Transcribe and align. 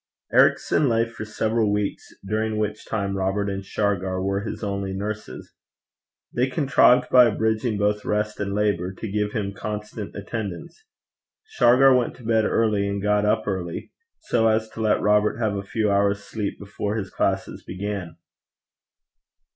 Ericson 0.33 0.89
lay 0.89 1.05
for 1.05 1.25
several 1.25 1.71
weeks, 1.71 2.07
during 2.25 2.57
which 2.57 2.87
time 2.87 3.15
Robert 3.15 3.47
and 3.51 3.63
Shargar 3.63 4.19
were 4.19 4.41
his 4.41 4.63
only 4.63 4.93
nurses. 4.93 5.53
They 6.33 6.49
contrived, 6.49 7.11
by 7.11 7.25
abridging 7.25 7.77
both 7.77 8.03
rest 8.03 8.39
and 8.39 8.55
labour, 8.55 8.95
to 8.95 9.11
give 9.11 9.33
him 9.33 9.53
constant 9.53 10.15
attendance. 10.15 10.85
Shargar 11.45 11.95
went 11.95 12.15
to 12.15 12.23
bed 12.23 12.45
early 12.45 12.89
and 12.89 12.99
got 12.99 13.25
up 13.25 13.47
early, 13.47 13.91
so 14.21 14.47
as 14.47 14.69
to 14.69 14.81
let 14.81 14.99
Robert 15.01 15.37
have 15.37 15.55
a 15.55 15.61
few 15.61 15.91
hours' 15.91 16.23
sleep 16.23 16.57
before 16.57 16.95
his 16.95 17.11
classes 17.11 17.63
began. 17.63 18.15